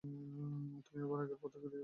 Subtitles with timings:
[0.03, 1.01] তুমি
[1.03, 1.79] আবার আগের পথে ফিরে যাচ্ছো।